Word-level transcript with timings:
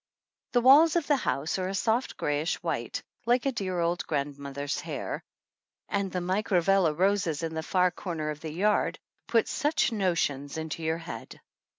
The 0.53 0.61
walls 0.61 0.95
of 0.95 1.05
the 1.05 1.15
house 1.15 1.59
are 1.59 1.67
a 1.67 1.75
soft 1.75 2.17
grayish 2.17 2.55
white, 2.63 3.03
like 3.27 3.45
a 3.45 3.51
dear 3.51 3.79
old 3.79 4.03
grandmother's 4.07 4.81
hair; 4.81 5.21
and 5.89 6.11
the 6.11 6.17
mycra 6.17 6.63
vella 6.63 6.91
roses 6.91 7.43
in 7.43 7.53
the 7.53 7.61
far 7.61 7.91
corner 7.91 8.31
of 8.31 8.39
the 8.39 8.51
yard 8.51 8.97
put 9.27 9.47
such 9.47 9.91
notions 9.91 10.57
into 10.57 10.81
your 10.81 10.97
head 10.97 11.39